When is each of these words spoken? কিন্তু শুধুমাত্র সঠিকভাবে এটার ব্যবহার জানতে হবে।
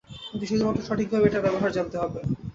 কিন্তু 0.23 0.45
শুধুমাত্র 0.49 0.87
সঠিকভাবে 0.87 1.25
এটার 1.27 1.45
ব্যবহার 1.45 1.71
জানতে 1.73 1.95
হবে। 1.97 2.19